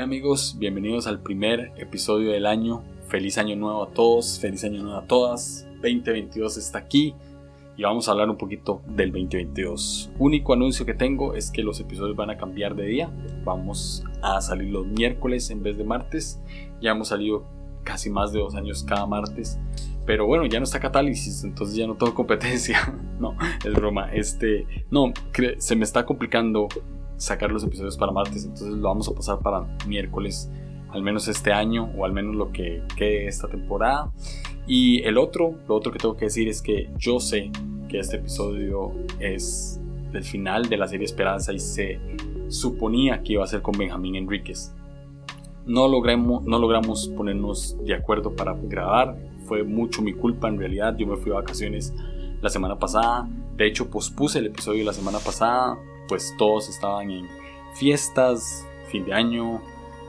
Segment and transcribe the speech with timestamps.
[0.00, 2.82] amigos, bienvenidos al primer episodio del año.
[3.06, 5.68] Feliz año nuevo a todos, feliz año nuevo a todas.
[5.82, 7.14] 2022 está aquí
[7.76, 10.10] y vamos a hablar un poquito del 2022.
[10.18, 13.10] Único anuncio que tengo es que los episodios van a cambiar de día.
[13.44, 16.40] Vamos a salir los miércoles en vez de martes.
[16.80, 17.44] Ya hemos salido
[17.84, 19.60] casi más de dos años cada martes.
[20.06, 22.94] Pero bueno, ya no está Catálisis, entonces ya no tengo competencia.
[23.20, 24.12] no, es broma.
[24.12, 25.12] Este, no,
[25.58, 26.66] se me está complicando
[27.16, 30.50] sacar los episodios para martes, entonces lo vamos a pasar para miércoles,
[30.90, 34.12] al menos este año o al menos lo que quede esta temporada.
[34.66, 37.50] Y el otro, lo otro que tengo que decir es que yo sé
[37.88, 39.80] que este episodio es
[40.12, 42.00] el final de la serie Esperanza y se
[42.48, 44.72] suponía que iba a ser con Benjamín Enríquez.
[45.66, 50.96] No logramos, no logramos ponernos de acuerdo para grabar, fue mucho mi culpa en realidad,
[50.96, 51.92] yo me fui a vacaciones
[52.40, 55.78] la semana pasada, de hecho pospuse el episodio la semana pasada
[56.08, 57.28] pues todos estaban en
[57.74, 59.60] fiestas, fin de año,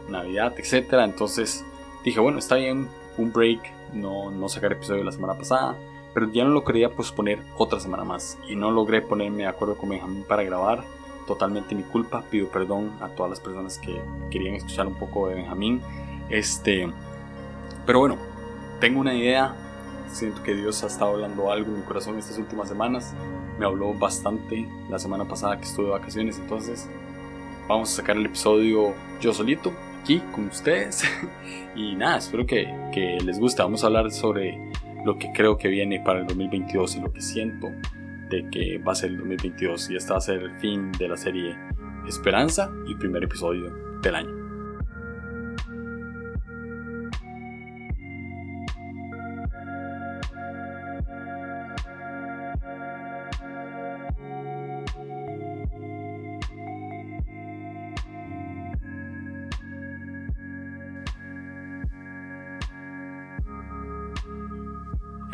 [0.10, 0.94] Navidad, etc.
[1.04, 1.66] Entonces
[2.04, 5.76] dije, bueno, está bien, un break, no, no sacar episodio la semana pasada,
[6.14, 9.76] pero ya no lo quería posponer otra semana más y no logré ponerme de acuerdo
[9.76, 10.84] con Benjamín para grabar.
[11.28, 15.36] Totalmente mi culpa, pido perdón a todas las personas que querían escuchar un poco de
[15.36, 15.82] Benjamín.
[16.30, 16.88] Este,
[17.86, 18.18] pero bueno,
[18.80, 19.56] tengo una idea,
[20.12, 23.14] siento que Dios ha estado hablando algo en mi corazón estas últimas semanas
[23.60, 26.90] me habló bastante la semana pasada que estuve de vacaciones, entonces
[27.68, 31.04] vamos a sacar el episodio yo solito aquí con ustedes
[31.76, 34.72] y nada, espero que, que les guste, vamos a hablar sobre
[35.06, 37.72] lo que creo que viene para el 2022 y lo que siento
[38.30, 41.08] de que va a ser el 2022 y este va a ser el fin de
[41.08, 41.56] la serie
[42.08, 44.45] Esperanza y primer episodio del año.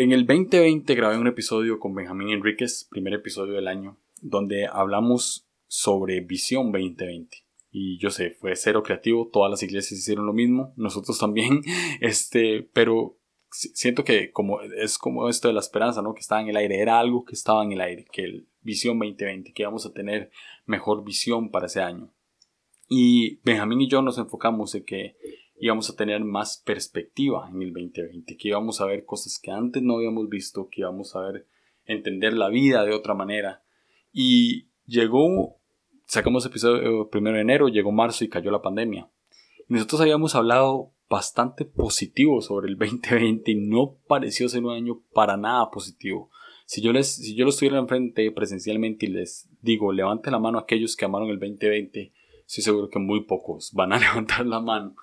[0.02, 5.48] En el 2020 grabé un episodio con Benjamín Enríquez, primer episodio del año, donde hablamos
[5.68, 7.38] sobre Visión 2020.
[7.70, 11.62] Y yo sé, fue cero creativo, todas las iglesias hicieron lo mismo, nosotros también,
[12.02, 13.20] este, pero
[13.52, 16.16] siento que como es como esto de la esperanza, ¿no?
[16.16, 18.98] Que estaba en el aire, era algo que estaba en el aire, que el Visión
[18.98, 20.32] 2020, que íbamos a tener
[20.66, 22.12] mejor visión para ese año.
[22.90, 25.16] Y Benjamín y yo nos enfocamos en que
[25.62, 29.84] íbamos a tener más perspectiva en el 2020, que íbamos a ver cosas que antes
[29.84, 31.48] no habíamos visto, que íbamos a ver
[31.86, 33.64] entender la vida de otra manera.
[34.12, 35.58] Y llegó,
[36.06, 39.08] sacamos episodio primero de enero, llegó marzo y cayó la pandemia.
[39.68, 45.38] Nosotros habíamos hablado bastante positivo sobre el 2020 y no pareció ser un año para
[45.38, 46.32] nada positivo.
[46.66, 50.58] Si yo, les, si yo lo estuviera enfrente presencialmente y les digo, levante la mano
[50.58, 52.14] a aquellos que amaron el 2020,
[52.48, 54.96] estoy seguro que muy pocos van a levantar la mano.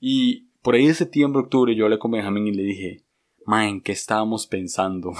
[0.00, 3.04] Y por ahí de septiembre, octubre, yo hablé con Benjamín y le dije,
[3.44, 5.12] ma, ¿en qué estábamos pensando?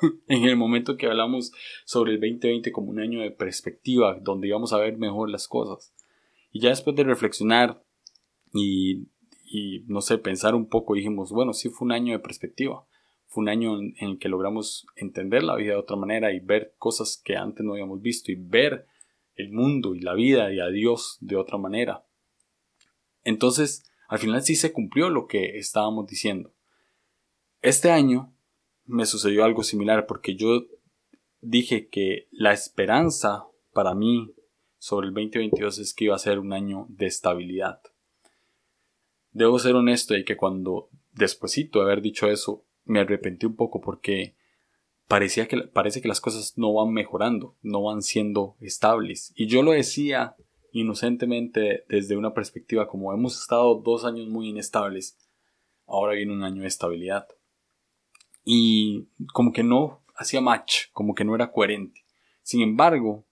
[0.28, 1.52] en el momento que hablamos
[1.84, 5.94] sobre el 2020 como un año de perspectiva, donde íbamos a ver mejor las cosas.
[6.52, 7.82] Y ya después de reflexionar
[8.52, 9.08] y,
[9.44, 12.84] y no sé, pensar un poco, dijimos, bueno, sí fue un año de perspectiva.
[13.26, 16.40] Fue un año en, en el que logramos entender la vida de otra manera y
[16.40, 18.86] ver cosas que antes no habíamos visto y ver
[19.36, 22.04] el mundo y la vida y a Dios de otra manera.
[23.22, 26.52] Entonces, al final sí se cumplió lo que estábamos diciendo.
[27.62, 28.34] Este año
[28.84, 30.66] me sucedió algo similar porque yo
[31.40, 34.34] dije que la esperanza para mí
[34.78, 37.82] sobre el 2022 es que iba a ser un año de estabilidad.
[39.30, 43.80] Debo ser honesto y que cuando despuesito de haber dicho eso me arrepentí un poco
[43.80, 44.34] porque
[45.06, 49.62] parecía que parece que las cosas no van mejorando, no van siendo estables y yo
[49.62, 50.34] lo decía
[50.72, 55.18] inocentemente desde una perspectiva como hemos estado dos años muy inestables,
[55.86, 57.26] ahora viene un año de estabilidad.
[58.44, 62.04] Y como que no hacía match, como que no era coherente.
[62.42, 63.26] Sin embargo,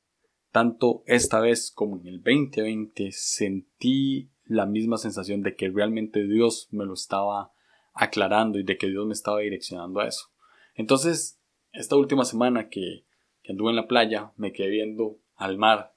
[0.53, 6.68] tanto esta vez como en el 2020 sentí la misma sensación de que realmente Dios
[6.71, 7.53] me lo estaba
[7.95, 10.30] aclarando y de que Dios me estaba direccionando a eso.
[10.74, 11.41] Entonces,
[11.72, 13.04] esta última semana que,
[13.48, 15.95] anduve en la playa, me quedé viendo al mar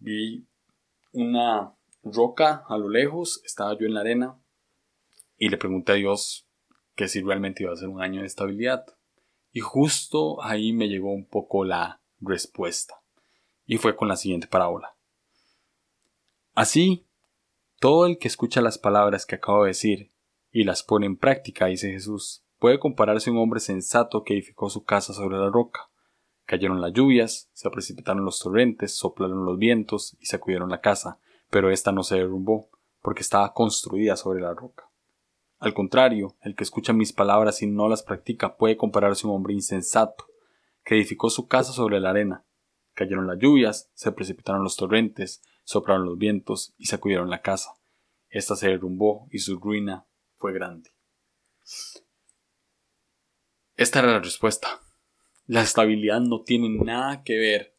[0.00, 0.46] vi
[1.12, 4.38] una roca a lo lejos, estaba yo en la arena
[5.36, 6.46] y le pregunté a Dios
[6.94, 8.84] que si realmente iba a ser un año de estabilidad.
[9.52, 13.02] Y justo ahí me llegó un poco la respuesta.
[13.66, 14.94] Y fue con la siguiente parábola.
[16.54, 17.06] Así,
[17.78, 20.12] todo el que escucha las palabras que acabo de decir
[20.52, 24.68] y las pone en práctica, dice Jesús, puede compararse a un hombre sensato que edificó
[24.68, 25.89] su casa sobre la roca.
[26.50, 31.70] Cayeron las lluvias, se precipitaron los torrentes, soplaron los vientos y sacudieron la casa, pero
[31.70, 32.70] ésta no se derrumbó,
[33.02, 34.90] porque estaba construida sobre la roca.
[35.60, 39.36] Al contrario, el que escucha mis palabras y no las practica puede compararse a un
[39.36, 40.26] hombre insensato,
[40.82, 42.44] que edificó su casa sobre la arena.
[42.94, 47.76] Cayeron las lluvias, se precipitaron los torrentes, soplaron los vientos y sacudieron la casa.
[48.28, 50.04] Esta se derrumbó y su ruina
[50.36, 50.90] fue grande.
[53.76, 54.80] Esta era la respuesta.
[55.50, 57.74] La estabilidad no tiene nada que ver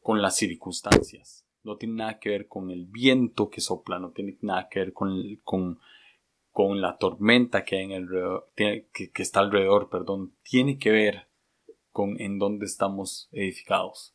[0.00, 4.36] con las circunstancias, no tiene nada que ver con el viento que sopla, no tiene
[4.42, 5.78] nada que ver con, con
[6.58, 11.28] con la tormenta que, está alrededor, perdón, tiene que ver
[11.92, 14.12] con en dónde estamos edificados.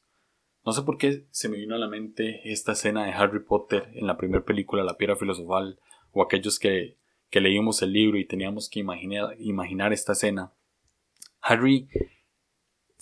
[0.64, 3.90] No sé por qué se me vino a la mente esta escena de Harry Potter
[3.96, 5.80] en la primera película, La Piedra Filosofal,
[6.12, 7.00] o aquellos que,
[7.32, 10.54] que leímos el libro y teníamos que imaginar esta escena.
[11.42, 11.88] Harry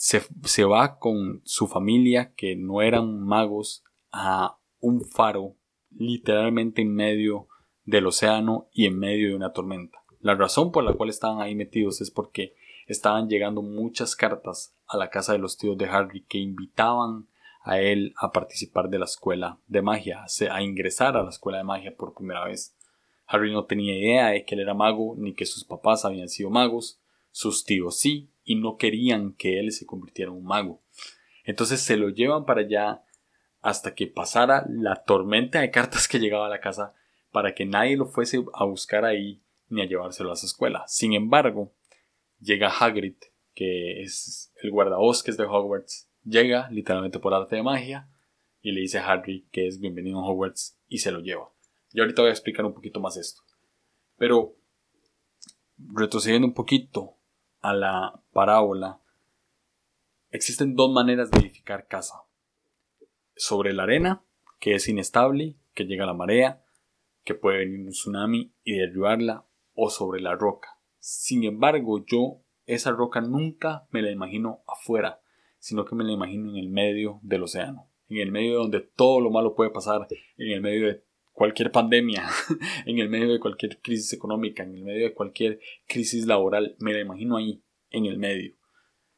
[0.01, 5.57] se, se va con su familia, que no eran magos, a un faro,
[5.91, 7.47] literalmente en medio
[7.85, 9.99] del océano y en medio de una tormenta.
[10.19, 12.55] La razón por la cual estaban ahí metidos es porque
[12.87, 17.27] estaban llegando muchas cartas a la casa de los tíos de Harry que invitaban
[17.61, 21.63] a él a participar de la escuela de magia, a ingresar a la escuela de
[21.63, 22.75] magia por primera vez.
[23.27, 26.49] Harry no tenía idea de que él era mago ni que sus papás habían sido
[26.49, 26.99] magos,
[27.29, 30.81] sus tíos sí, y no querían que él se convirtiera en un mago.
[31.43, 33.03] Entonces se lo llevan para allá
[33.61, 36.93] hasta que pasara la tormenta de cartas que llegaba a la casa
[37.31, 40.83] para que nadie lo fuese a buscar ahí ni a llevárselo a su escuela.
[40.87, 41.73] Sin embargo,
[42.39, 43.15] llega Hagrid,
[43.53, 48.09] que es el guardabosques de Hogwarts, llega literalmente por arte de magia
[48.61, 51.51] y le dice a Harry que es bienvenido a Hogwarts y se lo lleva.
[51.93, 53.41] Y ahorita voy a explicar un poquito más esto.
[54.17, 54.55] Pero,
[55.77, 57.17] retrocediendo un poquito
[57.59, 59.01] a la parábola,
[60.29, 62.23] existen dos maneras de edificar casa.
[63.35, 64.23] Sobre la arena,
[64.59, 66.63] que es inestable, que llega la marea,
[67.23, 70.79] que puede venir un tsunami y derribarla o sobre la roca.
[70.99, 75.21] Sin embargo, yo esa roca nunca me la imagino afuera,
[75.59, 79.19] sino que me la imagino en el medio del océano, en el medio donde todo
[79.19, 80.07] lo malo puede pasar,
[80.37, 82.27] en el medio de cualquier pandemia,
[82.85, 86.93] en el medio de cualquier crisis económica, en el medio de cualquier crisis laboral, me
[86.93, 88.55] la imagino ahí, en el medio.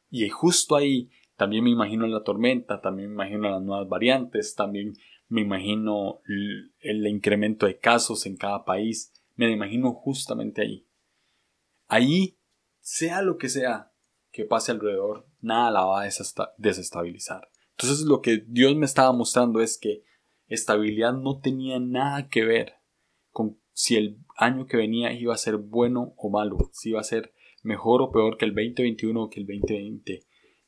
[0.10, 4.94] Y justo ahí también me imagino la tormenta, también me imagino las nuevas variantes, también
[5.28, 6.22] me imagino
[6.80, 10.88] el, incremento de casos en cada país, me imagino justamente ahí.
[11.88, 12.38] Ahí,
[12.80, 13.92] sea lo que sea
[14.32, 16.10] que pase alrededor, nada la va a
[16.58, 17.50] desestabilizar.
[17.72, 20.04] Entonces lo que Dios me estaba mostrando es que
[20.48, 22.76] estabilidad no tenía nada que ver
[23.32, 27.04] con si el año que venía iba a ser bueno o malo, si iba a
[27.04, 27.34] ser
[27.64, 30.26] mejor o peor que el 2021 o que el 2020.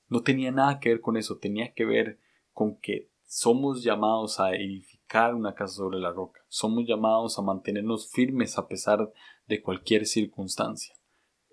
[0.07, 2.19] No tenía nada que ver con eso, tenía que ver
[2.51, 6.41] con que somos llamados a edificar una casa sobre la roca.
[6.47, 9.11] Somos llamados a mantenernos firmes a pesar
[9.47, 10.95] de cualquier circunstancia.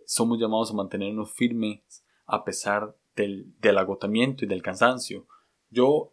[0.06, 5.26] Somos llamados a mantenernos firmes a pesar del, agotamiento y del cansancio.
[5.70, 6.12] Yo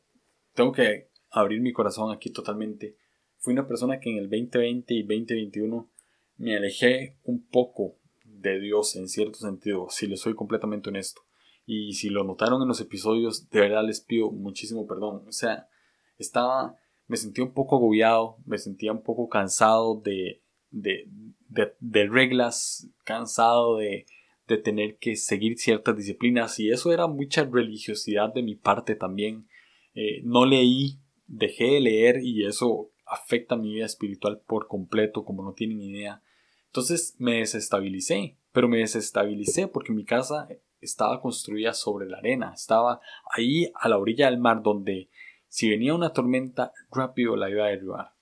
[0.54, 2.98] tengo que abrir mi corazón aquí totalmente.
[3.40, 5.90] Fui una persona que en el 2020 y 2021
[6.38, 11.22] me alejé un poco de Dios en cierto sentido, si le soy completamente honesto.
[11.66, 15.24] Y si lo notaron en los episodios, de verdad les pido muchísimo perdón.
[15.28, 15.70] O sea,
[16.18, 16.76] estaba,
[17.08, 20.42] me sentía un poco agobiado, me sentía un poco cansado de,
[20.72, 21.08] de,
[21.80, 24.06] de, reglas, cansado de,
[24.48, 29.48] de tener que seguir ciertas disciplinas y eso era mucha religiosidad de mi parte también.
[29.94, 35.44] Eh, no leí, dejé de leer y eso afecta mi vida espiritual por completo, como
[35.44, 36.22] no tienen idea.
[36.68, 40.48] Entonces me desestabilicé, pero me desestabilicé porque mi casa
[40.82, 43.02] estaba construida sobre la arena, estaba
[43.32, 45.10] ahí a la orilla del mar donde
[45.48, 48.14] si venía una tormenta rápido la iba a derribar.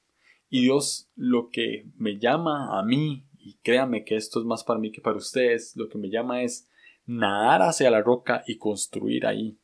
[0.49, 4.79] Y Dios lo que me llama a mí, y créame que esto es más para
[4.79, 6.69] mí que para ustedes, lo que me llama es
[7.05, 9.59] nadar hacia la roca y construir ahí,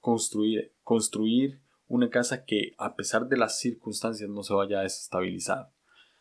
[0.00, 5.72] construir, construir una casa que a pesar de las circunstancias no se vaya a desestabilizar.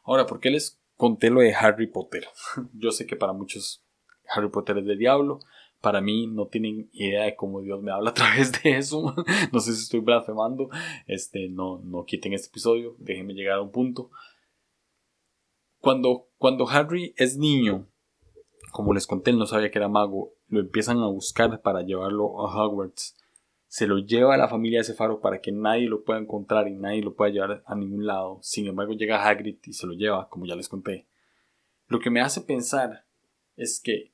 [0.03, 2.25] Ahora, ¿por qué les conté lo de Harry Potter?
[2.73, 3.85] Yo sé que para muchos
[4.29, 5.39] Harry Potter es del diablo,
[5.81, 9.15] para mí no tienen idea de cómo Dios me habla a través de eso.
[9.51, 10.69] no sé si estoy blasfemando.
[11.05, 12.95] Este, no, no quiten este episodio.
[12.99, 14.09] Déjenme llegar a un punto.
[15.79, 17.87] Cuando, cuando Harry es niño,
[18.71, 20.33] como les conté, él no sabía que era mago.
[20.47, 23.15] Lo empiezan a buscar para llevarlo a Hogwarts.
[23.77, 26.67] Se lo lleva a la familia de ese faro para que nadie lo pueda encontrar
[26.67, 28.39] y nadie lo pueda llevar a ningún lado.
[28.41, 31.07] Sin embargo, llega Hagrid y se lo lleva, como ya les conté.
[31.85, 33.05] Lo que me hace pensar
[33.55, 34.13] es que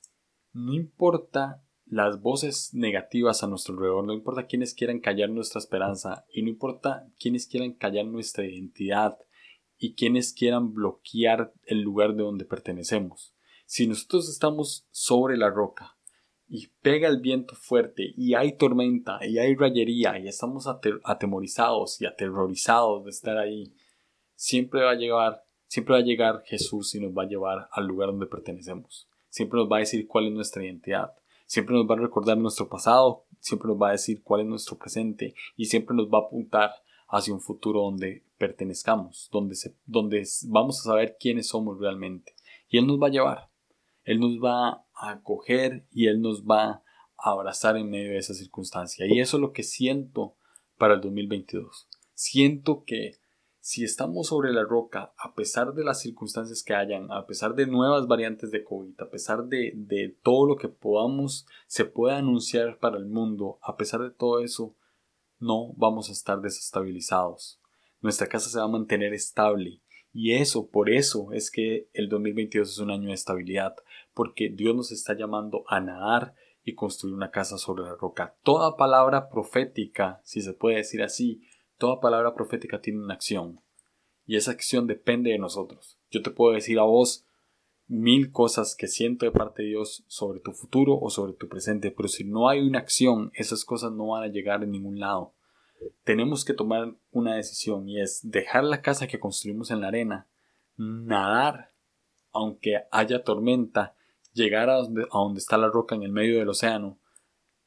[0.52, 6.26] no importa las voces negativas a nuestro alrededor, no importa quienes quieran callar nuestra esperanza
[6.30, 9.18] y no importa quienes quieran callar nuestra identidad
[9.78, 13.34] y quienes quieran bloquear el lugar de donde pertenecemos.
[13.66, 15.93] Si nosotros estamos sobre la roca
[16.56, 20.68] y pega el viento fuerte y hay tormenta y hay rayería y estamos
[21.04, 23.74] atemorizados y aterrorizados de estar ahí,
[24.36, 27.88] siempre va a llegar, siempre va a llegar Jesús y nos va a llevar al
[27.88, 29.10] lugar donde pertenecemos.
[29.30, 31.16] Siempre nos va a decir cuál es nuestra identidad.
[31.48, 34.78] Siempre nos va a recordar nuestro pasado, siempre nos va a decir cuál es nuestro
[34.78, 36.70] presente y siempre nos va a apuntar
[37.08, 39.56] hacia un futuro donde pertenezcamos, donde,
[39.88, 42.36] donde vamos a saber quiénes somos realmente.
[42.70, 43.50] Y Él nos va a llevar,
[44.04, 46.84] Él nos va a acoger y Él nos va
[47.18, 49.06] a abrazar en medio de esa circunstancia.
[49.08, 50.36] Y eso es lo que siento
[50.78, 51.88] para el 2022.
[52.14, 53.18] Siento que
[53.60, 57.66] si estamos sobre la roca, a pesar de las circunstancias que hayan, a pesar de
[57.66, 62.78] nuevas variantes de COVID, a pesar de, de todo lo que podamos, se pueda anunciar
[62.80, 64.76] para el mundo, a pesar de todo eso,
[65.40, 67.62] no vamos a estar desestabilizados.
[68.02, 69.82] Nuestra casa se va a mantener estable.
[70.12, 73.76] Y eso, por eso es que el 2022 es un año de estabilidad,
[74.14, 78.36] porque Dios nos está llamando a nadar y construir una casa sobre la roca.
[78.44, 81.42] Toda palabra profética, si se puede decir así,
[81.84, 83.60] Toda palabra profética tiene una acción
[84.26, 86.00] y esa acción depende de nosotros.
[86.10, 87.26] Yo te puedo decir a vos
[87.88, 91.92] mil cosas que siento de parte de Dios sobre tu futuro o sobre tu presente,
[91.92, 95.34] pero si no hay una acción, esas cosas no van a llegar a ningún lado.
[96.06, 100.30] Tenemos que tomar una decisión y es dejar la casa que construimos en la arena,
[100.78, 101.74] nadar,
[102.32, 103.96] aunque haya tormenta,
[104.34, 105.06] llegar a donde,
[105.38, 107.00] está la roca en el medio del océano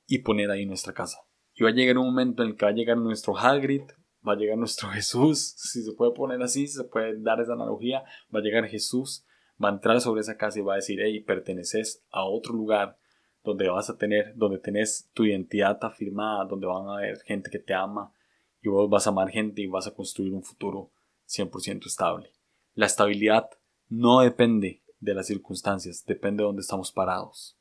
[0.06, 1.18] y poner ahí nuestra casa.
[1.54, 3.82] Y va a llegar un momento en el que va a llegar nuestro Hagrid,
[4.26, 8.04] va a llegar nuestro Jesús, si se puede poner así, se puede dar esa analogía,
[8.35, 9.25] va a llegar Jesús,
[9.62, 12.99] va a entrar sobre esa casa y va a decir, hey, perteneces a otro lugar
[13.42, 17.61] donde vas a tener, donde tenés tu identidad afirmada, donde van a haber gente que
[17.61, 18.12] te ama
[18.61, 20.90] y vos vas a amar gente y vas a construir un futuro
[21.28, 22.32] 100% estable.
[22.75, 23.49] La estabilidad
[23.88, 27.56] no depende de las circunstancias, depende de donde estamos parados.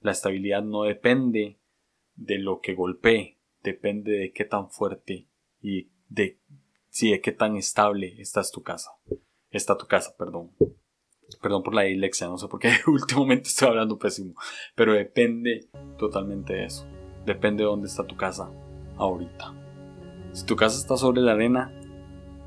[0.00, 1.58] La estabilidad no depende
[2.14, 5.26] de lo que golpee, depende de qué tan fuerte
[5.62, 6.38] y de
[6.90, 8.90] si de qué tan estable está tu casa.
[9.50, 10.52] Está tu casa, perdón.
[11.40, 14.34] Perdón por la dislexia, no sé por qué últimamente estoy hablando pésimo,
[14.74, 16.86] pero depende totalmente de eso.
[17.24, 18.52] Depende de dónde está tu casa
[18.98, 19.54] ahorita.
[20.32, 21.72] Si tu casa está sobre la arena,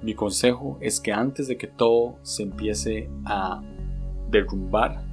[0.04, 3.64] mi consejo es que antes de que todo se empiece a
[4.34, 5.06] derrumbar,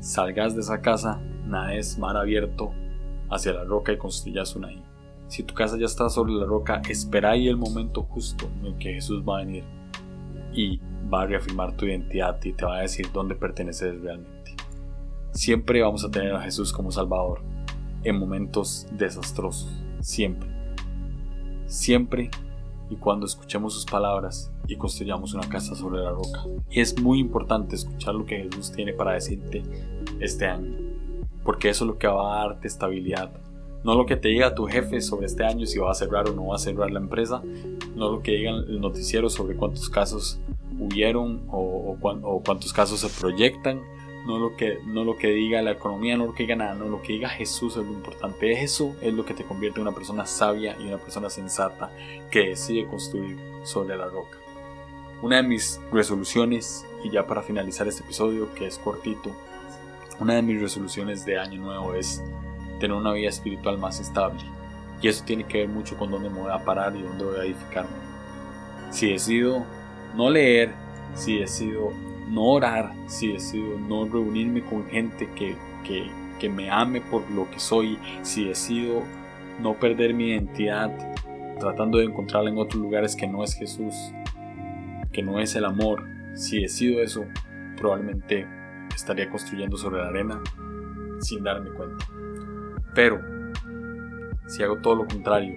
[0.00, 2.72] salgas de esa casa, nades mar abierto
[3.30, 4.82] hacia la roca y construyas una ahí.
[5.28, 8.78] Si tu casa ya está sobre la roca, espera ahí el momento justo en el
[8.78, 9.64] que Jesús va a venir
[10.52, 10.80] y
[11.12, 14.56] va a reafirmar tu identidad y te va a decir dónde perteneces realmente.
[15.32, 17.42] Siempre vamos a tener a Jesús como Salvador
[18.02, 20.48] en momentos desastrosos, siempre.
[21.66, 22.30] Siempre
[22.90, 26.44] y cuando escuchemos sus palabras y construyamos una casa sobre la roca.
[26.70, 29.64] Y es muy importante escuchar lo que Jesús tiene para decirte
[30.20, 30.88] este año
[31.48, 33.30] porque eso es lo que va a darte estabilidad.
[33.82, 36.34] No lo que te diga tu jefe sobre este año si va a cerrar o
[36.34, 37.42] no va a cerrar la empresa,
[37.96, 40.38] no lo que diga el noticiero sobre cuántos casos
[40.78, 41.96] hubieron o,
[42.44, 43.80] cuántos casos se proyectan,
[44.26, 46.84] no lo, que, no lo que diga la economía, no lo que diga nada, no
[46.84, 48.62] lo que diga Jesús es lo importante.
[48.62, 51.90] Eso es lo que te convierte en una persona sabia y una persona sensata
[52.30, 54.36] que decide construir sobre la roca.
[55.20, 59.32] Una de mis resoluciones, y ya para finalizar este episodio que es cortito,
[60.20, 62.22] una de mis resoluciones de año nuevo es
[62.78, 64.40] tener una vida espiritual más estable.
[65.02, 67.36] Y eso tiene que ver mucho con dónde me voy a parar y dónde voy
[67.36, 67.90] a edificarme.
[68.90, 69.64] Si decido
[70.16, 70.72] no leer,
[71.14, 71.92] si decido
[72.28, 77.50] no orar, si decido no reunirme con gente que, que, que me ame por lo
[77.50, 79.02] que soy, si decido
[79.60, 80.90] no perder mi identidad
[81.58, 83.94] tratando de encontrarla en otros lugares que no es Jesús,
[85.18, 87.26] que no es el amor, si decido eso,
[87.76, 88.46] probablemente
[88.94, 90.40] estaría construyendo sobre la arena
[91.18, 92.06] sin darme cuenta.
[92.94, 93.20] Pero,
[94.46, 95.56] si hago todo lo contrario,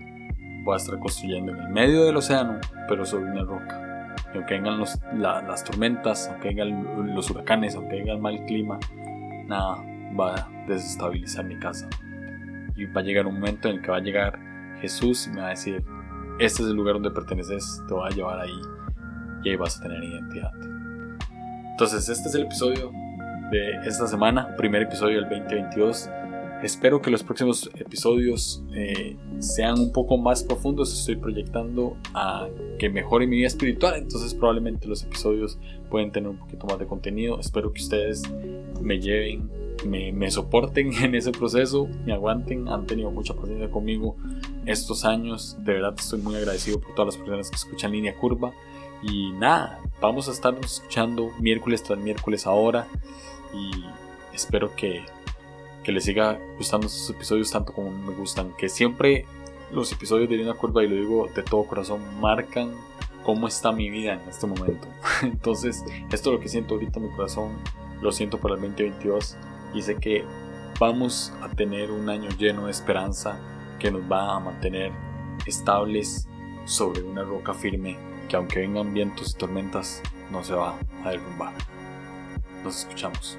[0.63, 4.15] voy a estar construyendo en el medio del océano, pero sobre una roca.
[4.33, 8.79] Y aunque vengan las tormentas, aunque vengan los huracanes, aunque venga el mal clima,
[9.45, 9.75] nada
[10.19, 11.87] va a desestabilizar mi casa.
[12.75, 14.39] Y va a llegar un momento en el que va a llegar
[14.81, 15.85] Jesús y me va a decir,
[16.39, 18.59] este es el lugar donde perteneces, te voy a llevar ahí
[19.43, 20.51] y ahí vas a tener identidad.
[21.71, 22.91] Entonces, este es el episodio
[23.51, 26.09] de esta semana, primer episodio del 2022.
[26.63, 30.93] Espero que los próximos episodios eh, sean un poco más profundos.
[30.93, 35.57] Estoy proyectando a que mejore mi vida espiritual, entonces probablemente los episodios
[35.89, 37.39] pueden tener un poquito más de contenido.
[37.39, 38.21] Espero que ustedes
[38.79, 39.49] me lleven,
[39.87, 42.67] me, me soporten en ese proceso, me aguanten.
[42.67, 44.15] Han tenido mucha paciencia conmigo
[44.67, 45.57] estos años.
[45.59, 48.53] De verdad estoy muy agradecido por todas las personas que escuchan Línea Curva
[49.01, 52.87] Y nada, vamos a estar escuchando miércoles tras miércoles ahora.
[53.53, 53.85] Y
[54.33, 55.03] espero que,
[55.83, 58.53] que les siga gustando estos episodios tanto como me gustan.
[58.57, 59.25] Que siempre
[59.71, 62.71] los episodios de Línea Curva, y lo digo de todo corazón, marcan
[63.23, 64.87] cómo está mi vida en este momento.
[65.21, 67.57] Entonces, esto es lo que siento ahorita en mi corazón,
[68.01, 69.37] lo siento para el 2022
[69.73, 70.25] y sé que
[70.79, 73.39] vamos a tener un año lleno de esperanza
[73.79, 74.91] que nos va a mantener
[75.45, 76.27] estables
[76.65, 77.97] sobre una roca firme
[78.31, 81.53] que aunque vengan vientos y tormentas no se va a derrumbar.
[82.63, 83.37] Nos escuchamos.